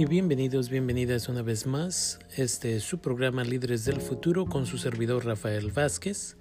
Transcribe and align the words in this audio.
y 0.00 0.06
bienvenidos, 0.06 0.70
bienvenidas 0.70 1.28
una 1.28 1.42
vez 1.42 1.66
más. 1.66 2.20
Este 2.34 2.76
es 2.76 2.84
su 2.84 3.00
programa 3.00 3.44
Líderes 3.44 3.84
del 3.84 4.00
Futuro 4.00 4.46
con 4.46 4.64
su 4.64 4.78
servidor 4.78 5.26
Rafael 5.26 5.70
Vázquez. 5.72 6.38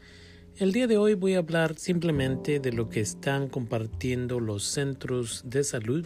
El 0.55 0.71
día 0.71 0.87
de 0.87 0.97
hoy 0.97 1.15
voy 1.15 1.33
a 1.33 1.39
hablar 1.39 1.77
simplemente 1.77 2.61
de 2.61 2.71
lo 2.71 2.89
que 2.89 3.01
están 3.01 3.49
compartiendo 3.49 4.39
los 4.39 4.63
centros 4.63 5.43
de 5.45 5.65
salud 5.65 6.05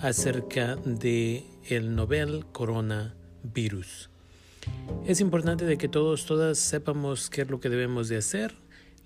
acerca 0.00 0.76
de 0.76 1.46
el 1.64 1.96
novel 1.96 2.44
coronavirus. 2.52 4.10
Es 5.06 5.22
importante 5.22 5.64
de 5.64 5.78
que 5.78 5.88
todos, 5.88 6.26
todas 6.26 6.58
sepamos 6.58 7.30
qué 7.30 7.40
es 7.40 7.50
lo 7.50 7.58
que 7.58 7.70
debemos 7.70 8.10
de 8.10 8.18
hacer 8.18 8.54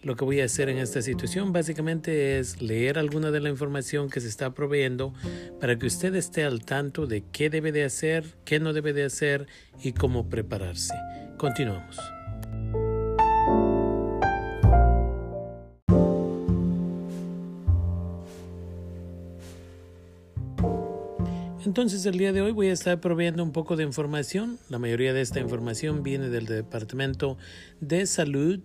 lo 0.03 0.17
que 0.17 0.25
voy 0.25 0.41
a 0.41 0.45
hacer 0.45 0.69
en 0.69 0.79
esta 0.79 1.03
situación 1.03 1.53
básicamente 1.53 2.39
es 2.39 2.61
leer 2.63 2.99
alguna 2.99 3.31
de 3.31 3.41
la 3.41 3.49
información 3.49 4.09
que 4.09 4.21
se 4.21 4.29
está 4.29 4.55
proveyendo 4.55 5.13
para 5.61 5.79
que 5.79 5.87
usted 5.87 6.15
esté 6.15 6.45
al 6.45 6.65
tanto 6.65 7.07
de 7.07 7.25
qué 7.33 7.51
debe 7.51 7.73
de 7.73 7.85
hacer, 7.85 8.25
qué 8.45 8.61
no 8.61 8.73
debe 8.73 8.93
de 8.93 9.05
hacer 9.05 9.47
y 9.83 9.93
cómo 9.93 10.29
prepararse. 10.29 10.95
Continuamos. 11.39 11.99
Entonces 21.67 22.07
el 22.07 22.17
día 22.17 22.33
de 22.33 22.43
hoy 22.43 22.53
voy 22.53 22.69
a 22.69 22.73
estar 22.73 23.01
proveyendo 23.01 23.43
un 23.43 23.51
poco 23.51 23.75
de 23.75 23.83
información. 23.83 24.57
La 24.69 24.79
mayoría 24.79 25.13
de 25.13 25.21
esta 25.21 25.41
información 25.41 26.05
viene 26.05 26.29
del 26.29 26.47
Departamento 26.47 27.39
de 27.81 28.07
Salud 28.07 28.61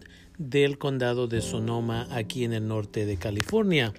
del 0.50 0.80
condado 0.80 1.28
de 1.28 1.42
Sonoma 1.42 2.08
aquí 2.10 2.44
en 2.44 2.54
el 2.54 2.68
norte 2.68 3.06
de 3.06 3.18
California. 3.18 3.94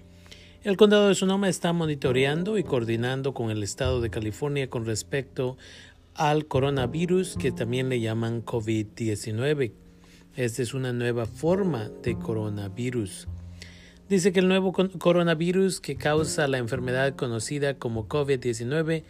El 0.65 0.77
condado 0.77 1.09
de 1.09 1.15
Sonoma 1.15 1.49
está 1.49 1.73
monitoreando 1.73 2.59
y 2.59 2.65
coordinando 2.65 3.33
con 3.33 3.51
el 3.51 3.63
estado 3.63 4.01
de 4.01 4.11
California 4.11 4.69
con 4.69 4.85
respecto 4.85 5.57
al 6.15 6.47
coronavirus 6.47 7.37
que 7.37 7.53
también 7.53 7.89
le 7.89 8.01
llaman 8.01 8.45
COVID-19. 8.45 9.73
Esta 10.35 10.63
es 10.63 10.75
una 10.75 10.93
nueva 10.93 11.27
forma 11.27 11.91
de 12.03 12.19
coronavirus. 12.19 13.29
Dice 14.09 14.33
que 14.33 14.41
el 14.41 14.49
nuevo 14.49 14.73
coronavirus 14.73 15.81
que 15.81 15.97
causa 15.97 16.49
la 16.49 16.59
enfermedad 16.59 17.15
conocida 17.15 17.79
como 17.79 18.09
COVID-19 18.09 19.05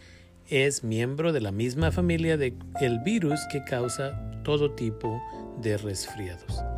es 0.49 0.83
miembro 0.83 1.33
de 1.33 1.41
la 1.41 1.51
misma 1.51 1.91
familia 1.91 2.37
del 2.37 2.99
virus 3.03 3.39
que 3.51 3.63
causa 3.63 4.41
todo 4.43 4.71
tipo 4.71 5.21
de 5.61 5.77
resfriados. 5.77 6.72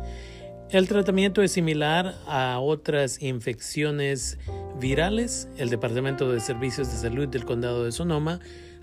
El 0.70 0.88
tratamiento 0.88 1.42
es 1.42 1.52
similar 1.52 2.16
a 2.26 2.58
otras 2.58 3.22
infecciones 3.22 4.36
virales. 4.80 5.48
El 5.58 5.70
Departamento 5.70 6.32
de 6.32 6.40
Servicios 6.40 6.90
de 6.90 6.98
Salud 6.98 7.28
del 7.28 7.44
Condado 7.44 7.84
de 7.84 7.92
Sonoma 7.92 8.40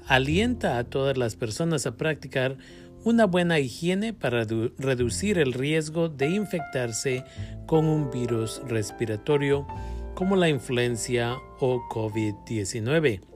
alienta 0.08 0.78
a 0.78 0.86
todas 0.86 1.18
las 1.18 1.36
personas 1.36 1.86
a 1.86 1.98
practicar 1.98 2.58
una 3.04 3.26
buena 3.26 3.60
higiene 3.60 4.14
para 4.14 4.46
reducir 4.78 5.38
el 5.38 5.52
riesgo 5.52 6.08
de 6.08 6.30
infectarse 6.30 7.26
con 7.66 7.86
un 7.86 8.10
virus 8.12 8.62
respiratorio 8.66 9.68
como 10.16 10.38
la 10.38 10.48
influencia 10.48 11.36
o 11.60 11.82
COVID-19. 11.90 13.33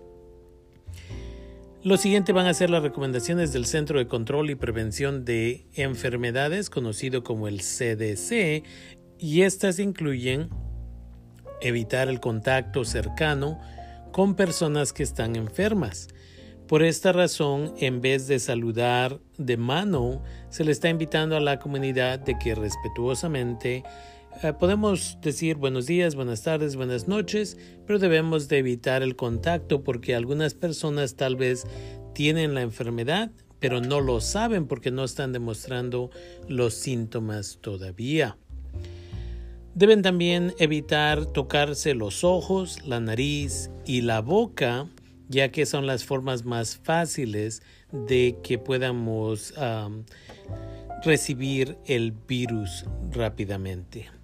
Lo 1.84 1.98
siguiente 1.98 2.34
van 2.34 2.48
a 2.48 2.54
ser 2.56 2.72
las 2.72 2.82
recomendaciones 2.82 3.54
del 3.54 3.68
Centro 3.68 4.00
de 4.00 4.08
Control 4.08 4.50
y 4.50 4.56
Prevención 4.56 5.26
de 5.26 5.68
Enfermedades, 5.74 6.72
conocido 6.72 7.24
como 7.24 7.48
el 7.48 7.60
CDC, 7.62 8.64
y 9.20 9.42
estas 9.44 9.78
incluyen 9.78 10.50
evitar 11.62 12.10
el 12.10 12.20
contacto 12.20 12.84
cercano 12.84 13.60
con 14.12 14.36
personas 14.36 14.92
que 14.92 15.04
están 15.04 15.36
enfermas. 15.36 16.08
Por 16.68 16.82
esta 16.82 17.12
razón, 17.12 17.76
en 17.78 18.02
vez 18.02 18.28
de 18.28 18.40
saludar 18.40 19.20
de 19.38 19.58
mano, 19.58 20.24
se 20.50 20.64
le 20.64 20.72
está 20.72 20.90
invitando 20.90 21.38
a 21.38 21.42
la 21.42 21.60
comunidad 21.60 22.18
de 22.18 22.40
que 22.40 22.56
respetuosamente 22.56 23.84
eh, 24.44 24.54
podemos 24.54 25.18
decir 25.22 25.58
buenos 25.58 25.86
días, 25.86 26.16
buenas 26.16 26.44
tardes, 26.44 26.76
buenas 26.76 27.08
noches, 27.08 27.58
pero 27.86 28.00
debemos 28.00 28.48
de 28.48 28.60
evitar 28.60 29.02
el 29.02 29.16
contacto 29.16 29.84
porque 29.84 30.16
algunas 30.16 30.54
personas 30.54 31.16
tal 31.16 31.36
vez 31.36 31.66
tienen 32.14 32.54
la 32.54 32.62
enfermedad, 32.62 33.32
pero 33.60 33.82
no 33.82 34.02
lo 34.02 34.22
saben 34.22 34.68
porque 34.68 34.92
no 34.92 35.04
están 35.04 35.34
demostrando 35.34 36.10
los 36.48 36.74
síntomas 36.74 37.60
todavía. 37.62 38.38
Deben 39.76 40.02
también 40.02 40.54
evitar 40.60 41.26
tocarse 41.26 41.94
los 41.94 42.24
ojos, 42.24 42.86
la 42.86 43.00
nariz 43.00 43.70
y 43.86 44.02
la 44.02 44.22
boca, 44.22 44.88
ya 45.30 45.52
que 45.52 45.66
son 45.66 45.86
las 45.86 46.04
formas 46.04 46.46
más 46.46 46.78
fáciles 46.78 47.62
de 47.92 48.38
que 48.44 48.58
podamos 48.58 49.54
recibir 51.04 51.78
el 51.86 52.12
virus 52.12 52.86
rápidamente. 53.12 54.17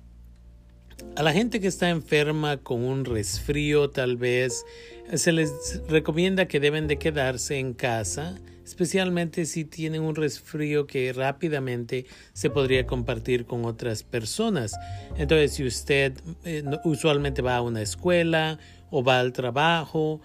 A 1.16 1.22
la 1.22 1.32
gente 1.32 1.60
que 1.60 1.68
está 1.68 1.90
enferma 1.90 2.58
con 2.58 2.84
un 2.84 3.06
resfrío 3.06 3.92
tal 3.92 4.18
vez 4.18 4.66
se 5.14 5.32
les 5.32 5.82
recomienda 5.88 6.48
que 6.48 6.60
deben 6.60 6.88
de 6.88 6.98
quedarse 6.98 7.60
en 7.60 7.74
casa, 7.74 8.40
especialmente 8.66 9.46
si 9.46 9.64
tienen 9.64 10.02
un 10.02 10.16
resfrío 10.16 10.88
que 10.88 11.14
rápidamente 11.14 12.08
se 12.34 12.50
podría 12.50 12.88
compartir 12.88 13.46
con 13.46 13.66
otras 13.66 14.02
personas. 14.04 14.76
Entonces, 15.16 15.54
si 15.54 15.66
usted 15.66 16.14
eh, 16.46 16.64
usualmente 16.84 17.42
va 17.42 17.58
a 17.58 17.62
una 17.62 17.82
escuela 17.82 18.58
o 18.90 19.04
va 19.04 19.20
al 19.20 19.34
trabajo, 19.34 20.22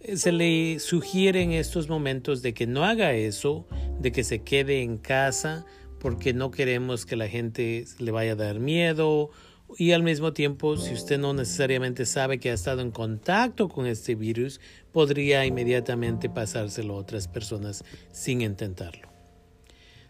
eh, 0.00 0.16
se 0.16 0.32
le 0.32 0.80
sugiere 0.80 1.42
en 1.42 1.52
estos 1.52 1.88
momentos 1.88 2.42
de 2.42 2.54
que 2.54 2.66
no 2.66 2.84
haga 2.84 3.12
eso, 3.12 3.68
de 4.00 4.10
que 4.10 4.24
se 4.24 4.42
quede 4.42 4.82
en 4.82 4.98
casa, 4.98 5.64
porque 6.00 6.34
no 6.34 6.50
queremos 6.50 7.06
que 7.06 7.16
la 7.16 7.28
gente 7.28 7.84
le 7.98 8.10
vaya 8.10 8.32
a 8.32 8.36
dar 8.36 8.58
miedo 8.58 9.30
y 9.76 9.92
al 9.92 10.02
mismo 10.02 10.32
tiempo, 10.32 10.76
si 10.76 10.94
usted 10.94 11.18
no 11.18 11.32
necesariamente 11.34 12.06
sabe 12.06 12.38
que 12.38 12.50
ha 12.50 12.54
estado 12.54 12.82
en 12.82 12.90
contacto 12.90 13.68
con 13.68 13.86
este 13.86 14.14
virus, 14.14 14.60
podría 14.92 15.44
inmediatamente 15.44 16.28
pasárselo 16.28 16.94
a 16.94 16.98
otras 16.98 17.28
personas 17.28 17.84
sin 18.12 18.40
intentarlo. 18.40 19.08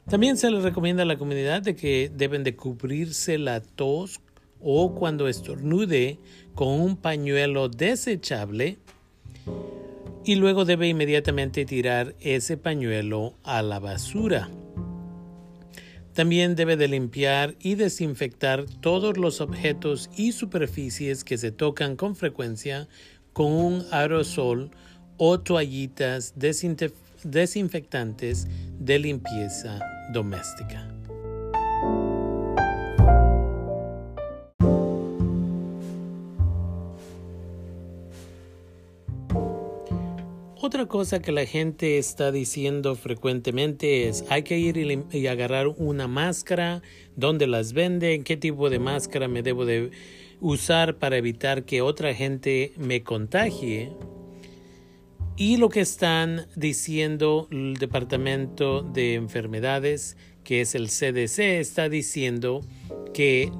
También 0.09 0.37
se 0.37 0.51
le 0.51 0.61
recomienda 0.61 1.05
a 1.05 1.07
la 1.07 1.17
comunidad 1.17 1.63
de 1.63 1.75
que 1.75 2.11
deben 2.15 2.45
de 2.45 2.57
cubrirse 2.57 3.39
la 3.39 3.61
tos 3.61 4.21
o 4.61 4.95
cuando 4.95 5.29
estornude 5.29 6.19
con 6.55 6.69
un 6.69 6.97
pañuelo 6.97 7.69
desechable 7.69 8.79
y 10.25 10.37
luego 10.37 10.65
debe 10.65 10.89
inmediatamente 10.89 11.65
tirar 11.65 12.15
ese 12.21 12.57
pañuelo 12.57 13.35
a 13.45 13.63
la 13.63 13.79
basura. 13.79 14.51
También 16.15 16.55
debe 16.55 16.77
de 16.77 16.89
limpiar 16.89 17.57
y 17.59 17.75
desinfectar 17.75 18.65
todos 18.81 19.19
los 19.19 19.41
objetos 19.41 20.09
y 20.17 20.31
superficies 20.33 21.25
que 21.25 21.39
se 21.39 21.51
tocan 21.51 21.97
con 21.97 22.15
frecuencia 22.15 22.87
con 23.33 23.51
un 23.53 23.85
aerosol 23.91 24.71
o 25.17 25.41
toallitas 25.41 26.35
desinfectantes 26.37 28.47
de 28.79 28.99
limpieza 29.01 29.81
doméstica. 30.13 30.94
Cosa 40.95 41.19
que 41.19 41.33
la 41.33 41.45
gente 41.45 41.99
está 41.99 42.31
diciendo 42.31 42.95
frecuentemente 42.95 44.07
es 44.07 44.25
hay 44.29 44.45
que 44.45 44.61
ir 44.61 44.77
y, 44.77 45.27
agarrar 45.27 45.67
una 45.67 46.07
máscara, 46.07 46.83
dónde 47.17 47.49
las 47.49 47.73
venden, 47.73 48.23
qué 48.23 48.37
tipo 48.37 48.71
de 48.71 48.79
máscara 48.79 49.27
me 49.27 49.43
debo 49.43 49.65
de 49.65 49.91
usar 50.41 50.99
para 50.99 51.17
evitar 51.17 51.65
que 51.65 51.83
otra 51.83 52.15
gente 52.15 52.75
me 52.77 53.03
contagie. 53.03 53.91
Y 55.37 55.57
lo 55.57 55.69
que 55.69 55.81
están 55.81 56.47
diciendo 56.55 57.49
el 57.51 57.75
Departamento 57.75 58.83
de 58.83 59.15
Enfermedades, 59.15 60.17
que 60.45 60.61
es 60.61 60.77
el 60.77 60.91
CDC, 60.91 61.59
está 61.59 61.89
diciendo 61.89 62.61
que 63.13 63.51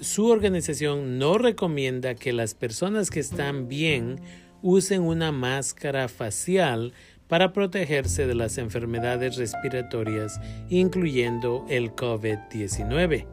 su 0.00 0.26
organización 0.26 1.18
no 1.18 1.36
recomienda 1.36 2.14
que 2.14 2.32
las 2.32 2.54
personas 2.54 3.10
que 3.10 3.20
están 3.20 3.68
bien 3.68 4.22
usen 4.62 5.02
una 5.02 5.32
máscara 5.32 6.08
facial 6.08 6.92
para 7.28 7.52
protegerse 7.52 8.26
de 8.26 8.34
las 8.34 8.58
enfermedades 8.58 9.36
respiratorias, 9.36 10.40
incluyendo 10.68 11.64
el 11.68 11.92
COVID-19. 11.92 13.26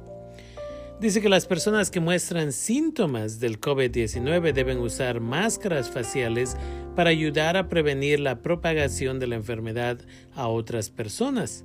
Dice 0.99 1.21
que 1.21 1.29
las 1.29 1.45
personas 1.45 1.91
que 1.91 2.01
muestran 2.01 2.51
síntomas 2.51 3.39
del 3.39 3.61
COVID-19 3.61 4.51
deben 4.51 4.79
usar 4.79 5.21
máscaras 5.21 5.89
faciales 5.89 6.57
para 6.95 7.09
ayudar 7.09 7.55
a 7.55 7.69
prevenir 7.69 8.19
la 8.19 8.41
propagación 8.41 9.17
de 9.17 9.27
la 9.27 9.35
enfermedad 9.35 9.99
a 10.35 10.49
otras 10.49 10.89
personas. 10.89 11.63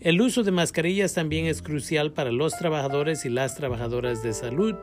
El 0.00 0.22
uso 0.22 0.44
de 0.44 0.50
mascarillas 0.50 1.12
también 1.12 1.44
es 1.44 1.60
crucial 1.60 2.12
para 2.12 2.32
los 2.32 2.56
trabajadores 2.56 3.26
y 3.26 3.28
las 3.28 3.54
trabajadoras 3.54 4.22
de 4.22 4.32
salud 4.32 4.74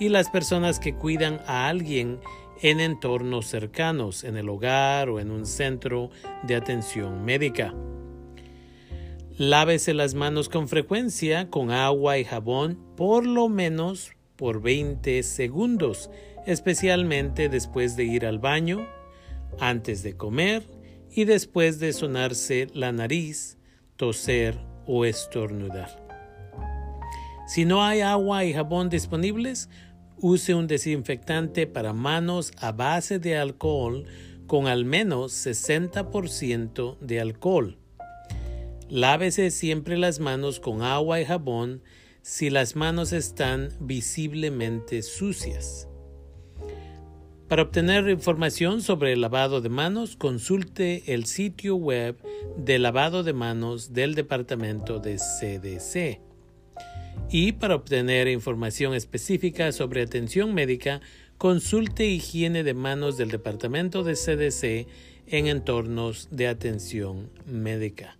y 0.00 0.08
las 0.08 0.30
personas 0.30 0.80
que 0.80 0.94
cuidan 0.94 1.40
a 1.46 1.68
alguien 1.68 2.18
en 2.62 2.80
entornos 2.80 3.46
cercanos, 3.46 4.24
en 4.24 4.36
el 4.36 4.48
hogar 4.48 5.08
o 5.08 5.20
en 5.20 5.30
un 5.30 5.46
centro 5.46 6.10
de 6.42 6.56
atención 6.56 7.24
médica. 7.24 7.74
Lávese 9.36 9.94
las 9.94 10.14
manos 10.14 10.48
con 10.48 10.68
frecuencia 10.68 11.50
con 11.50 11.72
agua 11.72 12.18
y 12.18 12.24
jabón 12.24 12.78
por 12.96 13.26
lo 13.26 13.48
menos 13.48 14.12
por 14.36 14.62
20 14.62 15.22
segundos, 15.22 16.10
especialmente 16.46 17.48
después 17.48 17.96
de 17.96 18.04
ir 18.04 18.26
al 18.26 18.38
baño, 18.38 18.86
antes 19.58 20.02
de 20.02 20.16
comer 20.16 20.68
y 21.10 21.24
después 21.24 21.78
de 21.80 21.92
sonarse 21.92 22.68
la 22.74 22.92
nariz, 22.92 23.58
toser 23.96 24.58
o 24.86 25.04
estornudar. 25.04 26.04
Si 27.46 27.64
no 27.64 27.84
hay 27.84 28.00
agua 28.00 28.44
y 28.44 28.54
jabón 28.54 28.88
disponibles, 28.88 29.68
use 30.24 30.54
un 30.54 30.66
desinfectante 30.66 31.66
para 31.66 31.92
manos 31.92 32.50
a 32.56 32.72
base 32.72 33.18
de 33.18 33.36
alcohol 33.36 34.06
con 34.46 34.68
al 34.68 34.86
menos 34.86 35.32
60% 35.32 36.98
de 36.98 37.20
alcohol. 37.20 37.76
Lávese 38.88 39.50
siempre 39.50 39.98
las 39.98 40.20
manos 40.20 40.60
con 40.60 40.80
agua 40.80 41.20
y 41.20 41.26
jabón 41.26 41.82
si 42.22 42.48
las 42.48 42.74
manos 42.74 43.12
están 43.12 43.68
visiblemente 43.80 45.02
sucias. 45.02 45.88
Para 47.46 47.60
obtener 47.60 48.08
información 48.08 48.80
sobre 48.80 49.12
el 49.12 49.20
lavado 49.20 49.60
de 49.60 49.68
manos, 49.68 50.16
consulte 50.16 51.12
el 51.12 51.26
sitio 51.26 51.76
web 51.76 52.16
de 52.56 52.78
lavado 52.78 53.24
de 53.24 53.34
manos 53.34 53.92
del 53.92 54.14
Departamento 54.14 55.00
de 55.00 55.16
CDC. 55.16 56.33
Y 57.36 57.50
para 57.50 57.74
obtener 57.74 58.28
información 58.28 58.94
específica 58.94 59.72
sobre 59.72 60.02
atención 60.02 60.54
médica, 60.54 61.00
consulte 61.36 62.06
higiene 62.06 62.62
de 62.62 62.74
manos 62.74 63.16
del 63.16 63.32
Departamento 63.32 64.04
de 64.04 64.14
CDC 64.14 64.86
en 65.26 65.48
entornos 65.48 66.28
de 66.30 66.46
atención 66.46 67.30
médica. 67.44 68.16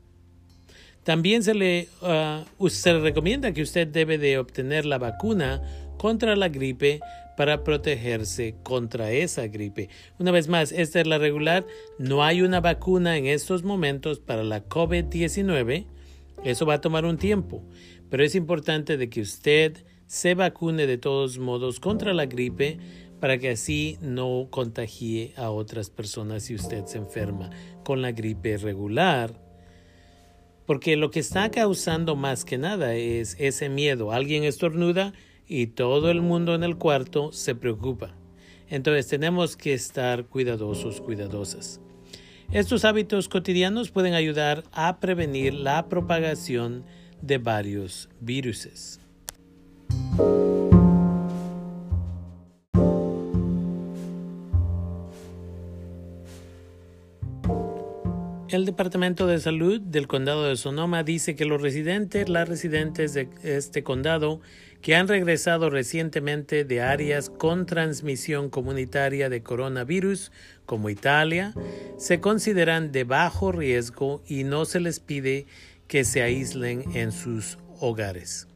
También 1.04 1.44
se 1.44 1.54
le, 1.54 1.86
uh, 2.02 2.68
se 2.68 2.92
le 2.92 2.98
recomienda 3.02 3.52
que 3.52 3.62
usted 3.62 3.86
debe 3.86 4.18
de 4.18 4.36
obtener 4.38 4.84
la 4.84 4.98
vacuna 4.98 5.62
contra 5.96 6.34
la 6.34 6.48
gripe 6.48 6.98
para 7.36 7.62
protegerse 7.62 8.56
contra 8.64 9.12
esa 9.12 9.46
gripe. 9.46 9.90
Una 10.18 10.32
vez 10.32 10.48
más, 10.48 10.72
esta 10.72 11.00
es 11.00 11.06
la 11.06 11.18
regular. 11.18 11.64
No 12.00 12.24
hay 12.24 12.42
una 12.42 12.60
vacuna 12.60 13.16
en 13.16 13.26
estos 13.26 13.62
momentos 13.62 14.18
para 14.18 14.42
la 14.42 14.68
COVID-19. 14.68 15.86
Eso 16.42 16.66
va 16.66 16.74
a 16.74 16.80
tomar 16.80 17.06
un 17.06 17.16
tiempo, 17.16 17.62
pero 18.14 18.22
es 18.22 18.36
importante 18.36 18.96
de 18.96 19.10
que 19.10 19.22
usted 19.22 19.84
se 20.06 20.36
vacune 20.36 20.86
de 20.86 20.98
todos 20.98 21.40
modos 21.40 21.80
contra 21.80 22.14
la 22.14 22.26
gripe 22.26 22.78
para 23.18 23.38
que 23.38 23.48
así 23.48 23.98
no 24.00 24.46
contagie 24.50 25.32
a 25.36 25.50
otras 25.50 25.90
personas 25.90 26.44
si 26.44 26.54
usted 26.54 26.84
se 26.84 26.98
enferma 26.98 27.50
con 27.82 28.02
la 28.02 28.12
gripe 28.12 28.56
regular 28.56 29.34
porque 30.64 30.94
lo 30.94 31.10
que 31.10 31.18
está 31.18 31.50
causando 31.50 32.14
más 32.14 32.44
que 32.44 32.56
nada 32.56 32.94
es 32.94 33.34
ese 33.40 33.68
miedo. 33.68 34.12
Alguien 34.12 34.44
estornuda 34.44 35.12
y 35.48 35.66
todo 35.66 36.08
el 36.12 36.22
mundo 36.22 36.54
en 36.54 36.62
el 36.62 36.76
cuarto 36.76 37.32
se 37.32 37.56
preocupa. 37.56 38.14
Entonces 38.68 39.08
tenemos 39.08 39.56
que 39.56 39.74
estar 39.74 40.26
cuidadosos, 40.26 41.00
cuidadosas. 41.00 41.80
Estos 42.52 42.84
hábitos 42.84 43.28
cotidianos 43.28 43.90
pueden 43.90 44.14
ayudar 44.14 44.62
a 44.70 45.00
prevenir 45.00 45.52
la 45.52 45.88
propagación 45.88 46.84
de 47.26 47.38
varios 47.38 48.08
viruses. 48.20 49.00
El 58.54 58.66
Departamento 58.66 59.26
de 59.26 59.40
Salud 59.40 59.80
del 59.80 60.06
Condado 60.06 60.44
de 60.44 60.56
Sonoma 60.56 61.02
dice 61.02 61.34
que 61.34 61.44
los 61.44 61.60
residentes, 61.60 62.28
las 62.28 62.48
residentes 62.48 63.12
de 63.12 63.28
este 63.42 63.82
condado 63.82 64.40
que 64.80 64.94
han 64.94 65.08
regresado 65.08 65.70
recientemente 65.70 66.64
de 66.64 66.80
áreas 66.80 67.30
con 67.30 67.66
transmisión 67.66 68.50
comunitaria 68.50 69.28
de 69.28 69.42
coronavirus, 69.42 70.30
como 70.66 70.88
Italia, 70.88 71.52
se 71.96 72.20
consideran 72.20 72.92
de 72.92 73.02
bajo 73.02 73.50
riesgo 73.50 74.22
y 74.24 74.44
no 74.44 74.66
se 74.66 74.78
les 74.78 75.00
pide 75.00 75.46
que 75.94 76.02
se 76.02 76.22
aíslen 76.22 76.82
en 76.96 77.12
sus 77.12 77.56
hogares. 77.78 78.48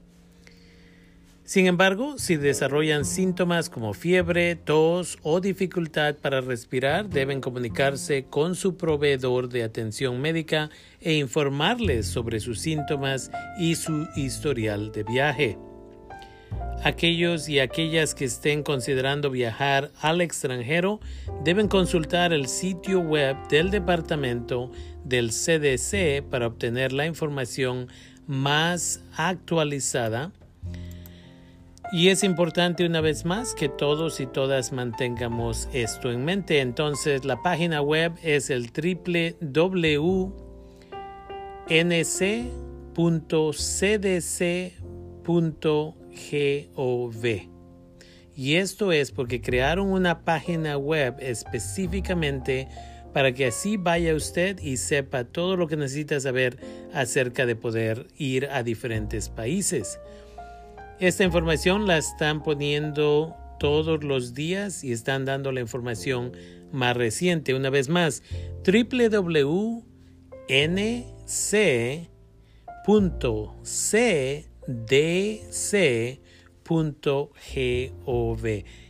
Sin 1.44 1.66
embargo, 1.66 2.18
si 2.18 2.34
desarrollan 2.34 3.04
síntomas 3.04 3.70
como 3.70 3.94
fiebre, 3.94 4.56
tos 4.56 5.18
o 5.22 5.40
dificultad 5.40 6.16
para 6.16 6.40
respirar, 6.40 7.08
deben 7.08 7.40
comunicarse 7.40 8.24
con 8.24 8.56
su 8.56 8.76
proveedor 8.76 9.48
de 9.50 9.62
atención 9.62 10.20
médica 10.20 10.70
e 11.00 11.12
informarles 11.12 12.08
sobre 12.08 12.40
sus 12.40 12.58
síntomas 12.58 13.30
y 13.56 13.76
su 13.76 14.08
historial 14.16 14.90
de 14.90 15.04
viaje. 15.04 15.58
Aquellos 16.82 17.48
y 17.48 17.58
aquellas 17.60 18.14
que 18.14 18.24
estén 18.24 18.64
considerando 18.64 19.30
viajar 19.30 19.90
al 20.00 20.20
extranjero 20.20 21.00
deben 21.44 21.68
consultar 21.68 22.32
el 22.32 22.48
sitio 22.48 23.00
web 23.00 23.36
del 23.48 23.70
departamento 23.70 24.70
del 25.08 25.30
CDC 25.30 26.22
para 26.28 26.46
obtener 26.46 26.92
la 26.92 27.06
información 27.06 27.88
más 28.26 29.02
actualizada 29.16 30.32
y 31.90 32.08
es 32.08 32.22
importante 32.22 32.84
una 32.84 33.00
vez 33.00 33.24
más 33.24 33.54
que 33.54 33.70
todos 33.70 34.20
y 34.20 34.26
todas 34.26 34.72
mantengamos 34.72 35.70
esto 35.72 36.12
en 36.12 36.22
mente. 36.22 36.60
Entonces 36.60 37.24
la 37.24 37.40
página 37.42 37.80
web 37.80 38.12
es 38.22 38.50
el 38.50 38.70
www.ncdc.gov. 38.70 40.28
Y 48.36 48.54
esto 48.54 48.92
es 48.92 49.10
porque 49.10 49.40
crearon 49.40 49.90
una 49.90 50.20
página 50.24 50.76
web 50.76 51.16
específicamente 51.20 52.68
para 53.12 53.32
que 53.32 53.46
así 53.46 53.76
vaya 53.76 54.14
usted 54.14 54.58
y 54.60 54.76
sepa 54.76 55.24
todo 55.24 55.56
lo 55.56 55.66
que 55.66 55.76
necesita 55.76 56.20
saber 56.20 56.58
acerca 56.92 57.46
de 57.46 57.56
poder 57.56 58.06
ir 58.16 58.46
a 58.46 58.62
diferentes 58.62 59.28
países. 59.28 59.98
Esta 61.00 61.24
información 61.24 61.86
la 61.86 61.98
están 61.98 62.42
poniendo 62.42 63.36
todos 63.58 64.02
los 64.04 64.34
días 64.34 64.84
y 64.84 64.92
están 64.92 65.24
dando 65.24 65.52
la 65.52 65.60
información 65.60 66.32
más 66.72 66.96
reciente. 66.96 67.54
Una 67.54 67.70
vez 67.70 67.88
más, 67.88 68.22
www.ncdc.gov. 68.64 69.78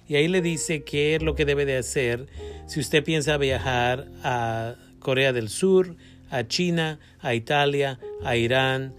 Y 0.09 0.17
ahí 0.17 0.27
le 0.27 0.41
dice 0.41 0.85
qué 0.85 1.15
es 1.15 1.23
lo 1.23 1.35
que 1.35 1.45
debe 1.45 1.67
de 1.67 1.77
hacer 1.77 2.27
si 2.67 2.81
usted 2.81 3.05
piensa 3.05 3.37
viajar 3.37 4.09
a 4.25 4.75
Corea 5.01 5.35
del 5.35 5.51
Sur, 5.51 5.97
a 6.31 6.47
China, 6.47 6.99
a 7.21 7.35
Italia, 7.35 8.01
a 8.25 8.35
Irán, 8.35 8.95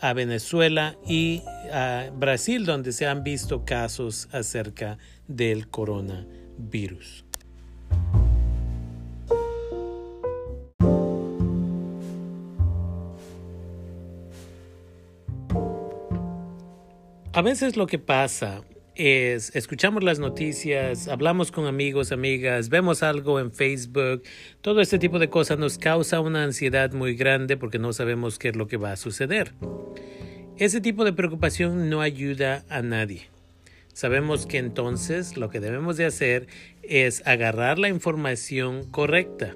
a 0.00 0.14
Venezuela 0.14 0.96
y 1.06 1.42
a 1.70 2.10
Brasil, 2.16 2.64
donde 2.64 2.92
se 2.92 3.06
han 3.06 3.22
visto 3.22 3.66
casos 3.66 4.28
acerca 4.32 4.96
del 5.28 5.68
coronavirus. 5.68 7.24
A 17.34 17.42
veces 17.42 17.76
lo 17.76 17.86
que 17.86 17.98
pasa 17.98 18.62
es, 18.96 19.54
escuchamos 19.54 20.02
las 20.02 20.18
noticias, 20.18 21.08
hablamos 21.08 21.52
con 21.52 21.66
amigos, 21.66 22.12
amigas, 22.12 22.70
vemos 22.70 23.02
algo 23.02 23.38
en 23.38 23.52
Facebook, 23.52 24.22
todo 24.62 24.80
este 24.80 24.98
tipo 24.98 25.18
de 25.18 25.28
cosas 25.28 25.58
nos 25.58 25.76
causa 25.78 26.20
una 26.20 26.44
ansiedad 26.44 26.92
muy 26.92 27.14
grande 27.14 27.56
porque 27.56 27.78
no 27.78 27.92
sabemos 27.92 28.38
qué 28.38 28.48
es 28.48 28.56
lo 28.56 28.66
que 28.66 28.78
va 28.78 28.92
a 28.92 28.96
suceder. 28.96 29.52
Ese 30.56 30.80
tipo 30.80 31.04
de 31.04 31.12
preocupación 31.12 31.90
no 31.90 32.00
ayuda 32.00 32.64
a 32.70 32.80
nadie. 32.80 33.28
Sabemos 33.92 34.46
que 34.46 34.56
entonces 34.58 35.36
lo 35.36 35.50
que 35.50 35.60
debemos 35.60 35.98
de 35.98 36.06
hacer 36.06 36.46
es 36.82 37.26
agarrar 37.26 37.78
la 37.78 37.88
información 37.88 38.90
correcta. 38.90 39.54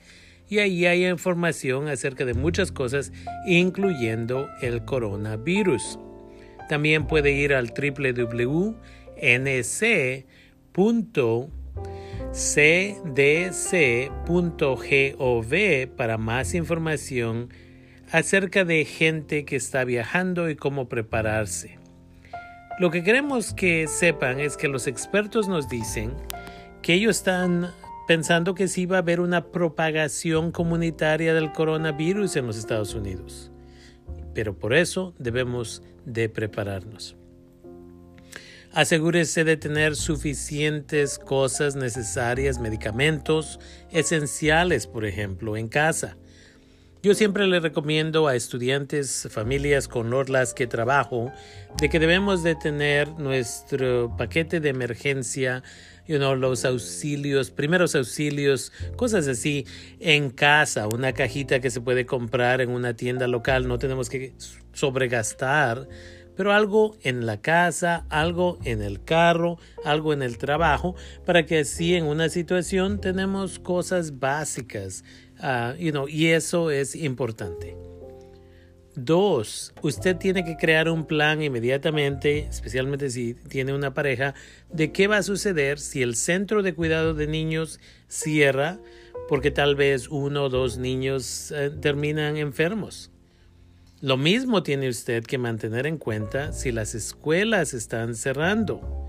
y 0.54 0.60
ahí 0.60 0.86
hay 0.86 1.08
información 1.08 1.88
acerca 1.88 2.26
de 2.26 2.36
muchas 2.36 2.72
cosas, 2.72 3.12
incluyendo 3.48 4.48
el 4.62 4.86
coronavirus. 4.86 5.98
También 6.70 7.08
puede 7.08 7.32
ir 7.32 7.56
al 7.56 7.74
www.nc.cdc.gov 7.74 8.78
para 15.98 16.18
más 16.20 16.54
información 16.54 17.50
acerca 18.12 18.64
de 18.64 18.86
gente 18.86 19.46
que 19.46 19.56
está 19.56 19.84
viajando 19.86 20.52
y 20.52 20.56
cómo 20.56 20.88
prepararse. 20.88 21.80
Lo 22.80 22.92
que 22.92 23.04
queremos 23.04 23.56
que 23.56 23.88
sepan 23.88 24.40
es 24.40 24.56
que 24.56 24.68
los 24.68 24.86
expertos 24.86 25.48
nos 25.48 25.68
dicen 25.68 26.14
que 26.84 26.94
ellos 26.94 27.18
están 27.18 27.72
pensando 28.08 28.56
que 28.56 28.68
sí 28.68 28.86
va 28.86 28.98
a 28.98 29.00
haber 29.00 29.20
una 29.20 29.52
propagación 29.52 30.52
comunitaria 30.52 31.34
del 31.34 31.52
coronavirus 31.52 32.36
en 32.36 32.48
los 32.48 32.58
Estados 32.58 32.94
Unidos. 32.94 33.52
Pero 34.34 34.58
por 34.58 34.74
eso 34.74 35.14
debemos 35.20 35.82
de 36.06 36.30
prepararnos. 36.30 37.16
Asegúrese 38.74 39.44
de 39.44 39.56
tener 39.56 39.96
suficientes 39.96 41.20
cosas 41.20 41.76
necesarias, 41.76 42.60
medicamentos 42.60 43.60
esenciales, 43.92 44.88
por 44.88 45.06
ejemplo, 45.06 45.56
en 45.56 45.68
casa. 45.68 46.18
Yo 47.04 47.14
siempre 47.14 47.46
le 47.48 47.60
recomiendo 47.60 48.28
a 48.28 48.36
estudiantes, 48.36 49.28
familias 49.30 49.88
con 49.88 50.10
las 50.32 50.54
que 50.54 50.68
trabajo, 50.68 51.32
de 51.78 51.90
que 51.90 52.00
debemos 52.00 52.44
de 52.44 52.56
tener 52.56 53.10
nuestro 53.20 54.16
paquete 54.18 54.60
de 54.60 54.70
emergencia, 54.70 55.64
you 56.08 56.18
know, 56.18 56.36
los 56.36 56.66
auxilios, 56.66 57.52
primeros 57.52 57.96
auxilios, 57.96 58.72
cosas 58.96 59.28
así 59.28 59.66
en 60.00 60.30
casa, 60.30 60.88
una 60.88 61.14
cajita 61.14 61.60
que 61.60 61.70
se 61.70 61.82
puede 61.82 62.06
comprar 62.06 62.62
en 62.62 62.70
una 62.70 62.96
tienda 62.96 63.28
local, 63.28 63.68
no 63.68 63.78
tenemos 63.78 64.10
que 64.10 64.34
sobregastar, 64.74 65.88
pero 66.36 66.52
algo 66.52 66.98
en 67.04 67.26
la 67.26 67.42
casa, 67.42 68.06
algo 68.10 68.58
en 68.64 68.82
el 68.82 69.04
carro, 69.04 69.60
algo 69.86 70.14
en 70.14 70.24
el 70.24 70.38
trabajo, 70.38 70.96
para 71.26 71.46
que 71.46 71.60
así 71.60 71.96
en 71.96 72.06
una 72.06 72.30
situación 72.30 73.00
tenemos 73.00 73.60
cosas 73.60 74.20
básicas 74.20 75.04
Ah, 75.40 75.76
y 75.78 76.28
eso 76.28 76.72
es 76.72 76.96
importante. 76.96 77.76
Dos, 78.96 79.74
usted 79.82 80.18
tiene 80.18 80.44
que 80.46 80.56
crear 80.56 80.88
un 80.88 81.06
plan 81.06 81.42
inmediatamente, 81.42 82.48
especialmente 82.50 83.10
si 83.10 83.34
tiene 83.34 83.74
una 83.74 83.94
pareja, 83.94 84.36
de 84.72 84.92
qué 84.92 85.08
va 85.08 85.18
a 85.18 85.24
suceder 85.24 85.80
si 85.80 86.04
el 86.04 86.16
centro 86.16 86.62
de 86.62 86.76
cuidado 86.76 87.14
de 87.16 87.26
niños 87.26 87.80
cierra 88.08 88.80
porque 89.28 89.52
tal 89.52 89.76
vez 89.76 90.10
uno 90.10 90.46
o 90.46 90.50
dos 90.50 90.78
niños 90.78 91.52
eh, 91.52 91.72
terminan 91.82 92.38
enfermos. 92.38 93.10
Lo 94.02 94.18
mismo 94.18 94.64
tiene 94.64 94.90
usted 94.90 95.24
que 95.24 95.38
mantener 95.38 95.88
en 95.88 95.98
cuenta 95.98 96.52
si 96.52 96.72
las 96.72 96.94
escuelas 96.94 97.74
están 97.74 98.16
cerrando. 98.16 99.08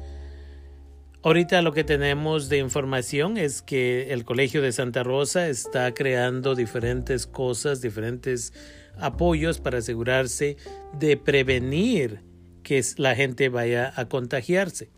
Ahorita 1.22 1.62
lo 1.62 1.72
que 1.72 1.84
tenemos 1.84 2.48
de 2.48 2.58
información 2.58 3.38
es 3.38 3.60
que 3.60 4.12
el 4.12 4.24
Colegio 4.24 4.62
de 4.62 4.72
Santa 4.72 5.02
Rosa 5.02 5.48
está 5.48 5.92
creando 5.94 6.54
diferentes 6.54 7.26
cosas, 7.26 7.80
diferentes 7.80 8.52
apoyos 8.98 9.60
para 9.60 9.78
asegurarse 9.78 10.56
de 10.98 11.16
prevenir 11.16 12.20
que 12.62 12.82
la 12.96 13.14
gente 13.14 13.48
vaya 13.48 13.92
a 13.96 14.06
contagiarse. 14.08 14.90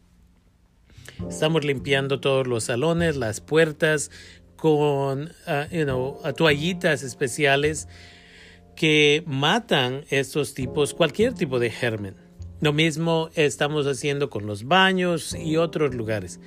Estamos 1.28 1.64
limpiando 1.64 2.20
todos 2.20 2.46
los 2.46 2.64
salones, 2.64 3.16
las 3.16 3.40
puertas 3.40 4.10
con 4.56 5.30
uh, 5.46 6.32
toallitas 6.34 7.02
especiales 7.02 7.88
que 8.74 9.22
matan 9.26 10.04
estos 10.10 10.54
tipos, 10.54 10.94
cualquier 10.94 11.34
tipo 11.34 11.58
de 11.58 11.70
germen. 11.70 12.14
Lo 12.60 12.72
mismo 12.72 13.30
estamos 13.34 13.86
haciendo 13.86 14.30
con 14.30 14.46
los 14.46 14.64
baños 14.64 15.34
y 15.34 15.56
otros 15.56 15.94
lugares. 15.94 16.40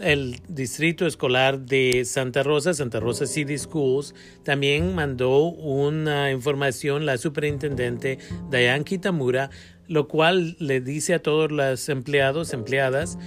El 0.00 0.40
Distrito 0.48 1.06
Escolar 1.06 1.60
de 1.60 2.04
Santa 2.04 2.42
Rosa, 2.42 2.74
Santa 2.74 3.00
Rosa 3.00 3.26
City 3.26 3.56
Schools, 3.56 4.14
también 4.42 4.94
mandó 4.94 5.44
una 5.44 6.30
información 6.30 7.06
la 7.06 7.16
superintendente 7.16 8.18
Diane 8.50 8.84
Kitamura, 8.84 9.50
lo 9.88 10.06
cual 10.06 10.56
le 10.58 10.80
dice 10.80 11.14
a 11.14 11.22
todos 11.22 11.50
los 11.50 11.88
empleados, 11.88 12.52
empleadas, 12.52 13.18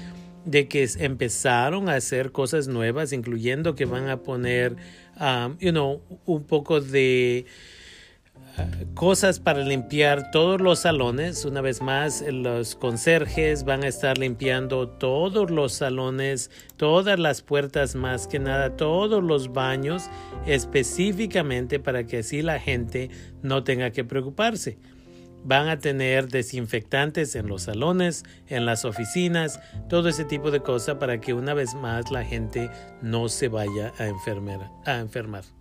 de 0.46 0.68
que 0.68 0.88
empezaron 1.00 1.90
a 1.90 1.96
hacer 1.96 2.32
cosas 2.32 2.68
nuevas, 2.68 3.14
incluyendo 3.14 3.76
que 3.76 3.86
van 3.86 4.08
a 4.08 4.22
poner, 4.22 4.76
um, 5.20 5.58
you 5.60 5.72
know, 5.72 6.02
un 6.26 6.44
poco 6.44 6.82
de 6.82 7.46
cosas 8.94 9.40
para 9.40 9.64
limpiar 9.64 10.32
todos 10.32 10.60
los 10.62 10.80
salones. 10.80 11.46
Una 11.46 11.62
vez 11.62 11.82
más, 11.82 12.24
los 12.32 12.76
conserjes 12.76 13.64
van 13.64 13.84
a 13.84 13.88
estar 13.88 14.18
limpiando 14.18 14.88
todos 14.88 15.52
los 15.52 15.74
salones, 15.74 16.52
todas 16.78 17.20
las 17.20 17.42
puertas 17.42 17.96
más 17.96 18.28
que 18.28 18.40
nada, 18.40 18.76
todos 18.76 19.24
los 19.24 19.54
baños 19.54 20.10
específicamente 20.46 21.80
para 21.80 22.06
que 22.06 22.20
así 22.20 22.42
la 22.42 22.60
gente 22.60 23.10
no 23.42 23.64
tenga 23.64 23.92
que 23.92 24.04
preocuparse. 24.04 24.78
Van 25.44 25.70
a 25.70 25.80
tener 25.80 26.28
desinfectantes 26.28 27.36
en 27.36 27.48
los 27.48 27.64
salones, 27.64 28.26
en 28.48 28.66
las 28.66 28.84
oficinas, 28.84 29.60
todo 29.88 30.10
ese 30.10 30.26
tipo 30.26 30.52
de 30.52 30.60
cosas 30.60 30.96
para 30.96 31.22
que 31.22 31.34
una 31.34 31.54
vez 31.54 31.76
más 31.76 32.12
la 32.12 32.26
gente 32.26 32.70
no 33.02 33.30
se 33.30 33.48
vaya 33.48 33.94
a, 33.98 34.08
enfermar, 34.08 34.70
a 34.86 34.98
enfermar. 35.00 35.59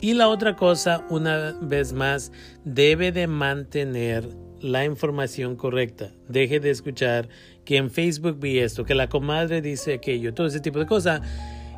Y 0.00 0.14
la 0.14 0.28
otra 0.28 0.54
cosa, 0.54 1.04
una 1.10 1.56
vez 1.60 1.92
más, 1.92 2.30
debe 2.64 3.10
de 3.10 3.26
mantener 3.26 4.28
la 4.60 4.84
información 4.84 5.56
correcta. 5.56 6.12
Deje 6.28 6.60
de 6.60 6.70
escuchar 6.70 7.28
que 7.64 7.76
en 7.76 7.90
Facebook 7.90 8.38
vi 8.38 8.58
esto, 8.58 8.84
que 8.84 8.94
la 8.94 9.08
comadre 9.08 9.60
dice 9.60 9.94
aquello, 9.94 10.34
todo 10.34 10.46
ese 10.46 10.60
tipo 10.60 10.78
de 10.78 10.86
cosas. 10.86 11.22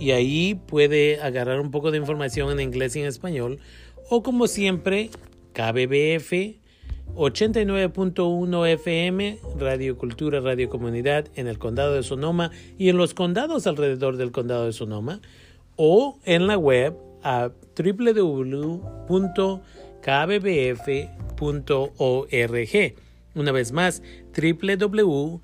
y 0.00 0.10
ahí 0.12 0.54
puede 0.66 1.20
agarrar 1.20 1.60
un 1.60 1.70
poco 1.70 1.90
de 1.90 1.98
información 1.98 2.50
en 2.50 2.60
inglés 2.60 2.96
y 2.96 3.00
en 3.00 3.06
español. 3.06 3.58
O 4.08 4.22
como 4.22 4.46
siempre 4.48 5.10
KBBF 5.52 6.32
89.1 7.14 8.68
FM 8.68 9.38
Radio 9.58 9.98
Cultura 9.98 10.40
Radio 10.40 10.70
Comunidad 10.70 11.26
en 11.34 11.48
el 11.48 11.58
condado 11.58 11.94
de 11.94 12.02
Sonoma 12.02 12.50
y 12.78 12.88
en 12.88 12.96
los 12.96 13.12
condados 13.12 13.66
alrededor 13.66 14.16
del 14.16 14.32
condado 14.32 14.64
de 14.64 14.72
Sonoma. 14.72 15.20
O 15.76 16.18
en 16.24 16.46
la 16.46 16.56
web 16.56 16.96
a 17.22 17.50
www.kbbf.org. 17.76 18.64
Una 23.34 23.52
vez 23.52 23.72
más, 23.72 24.02
www.kbbf.org 24.34 25.40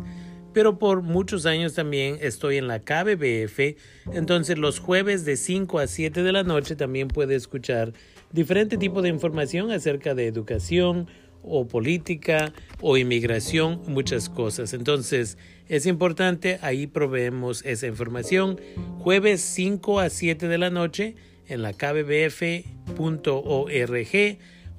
pero 0.53 0.79
por 0.79 1.03
muchos 1.03 1.47
años 1.47 1.75
también 1.75 2.19
estoy 2.21 2.57
en 2.57 2.67
la 2.67 2.81
KBBF, 2.81 3.77
entonces 4.13 4.59
los 4.59 4.79
jueves 4.79 5.25
de 5.25 5.37
5 5.37 5.79
a 5.79 5.87
7 5.87 6.23
de 6.23 6.33
la 6.33 6.43
noche 6.43 6.77
también 6.77 7.09
puede 7.09 7.35
escuchar 7.35 7.93
diferente 8.33 8.79
tipo 8.79 9.03
de 9.03 9.11
información 9.11 9.71
acerca 9.71 10.15
de 10.15 10.27
educación 10.27 11.07
o 11.43 11.67
política 11.69 12.53
o 12.81 12.97
inmigración, 12.97 13.83
muchas 13.87 14.29
cosas. 14.29 14.73
Entonces 14.73 15.37
es 15.69 15.87
importante, 15.87 16.59
ahí 16.63 16.87
proveemos 16.87 17.65
esa 17.65 17.87
información. 17.87 18.61
Jueves 18.99 19.41
5 19.41 20.01
a 20.01 20.09
7 20.09 20.49
de 20.49 20.59
la 20.59 20.71
noche 20.71 21.17
en 21.49 21.63
la 21.63 21.73
kbbf.org 21.73 22.63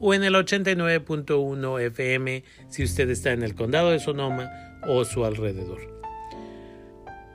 o 0.06 0.14
en 0.14 0.26
el 0.26 0.36
89.1 0.36 1.82
FM 1.82 2.44
si 2.68 2.84
usted 2.84 3.10
está 3.10 3.32
en 3.32 3.42
el 3.42 3.56
condado 3.56 3.92
de 3.92 4.00
Sonoma 4.00 4.52
o 4.86 5.06
su 5.06 5.24
alrededor. 5.24 5.80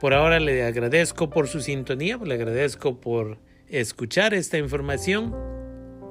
Por 0.02 0.12
ahora 0.12 0.38
le 0.38 0.62
agradezco 0.62 1.30
por 1.30 1.48
su 1.48 1.60
sintonía, 1.60 2.18
le 2.18 2.34
agradezco 2.34 3.00
por 3.00 3.38
escuchar 3.68 4.34
esta 4.34 4.58
información 4.58 5.34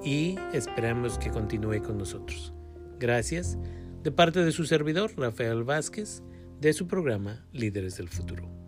y 0.03 0.35
esperamos 0.51 1.19
que 1.19 1.29
continúe 1.29 1.83
con 1.83 1.99
nosotros. 1.99 2.53
Gracias. 2.97 3.59
De 4.01 4.11
parte 4.11 4.43
de 4.43 4.51
su 4.51 4.65
servidor, 4.65 5.11
Rafael 5.15 5.63
Vázquez, 5.63 6.23
de 6.59 6.73
su 6.73 6.87
programa 6.87 7.45
Líderes 7.53 7.97
del 7.97 8.09
Futuro. 8.09 8.66